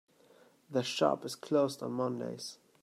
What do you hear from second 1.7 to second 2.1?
on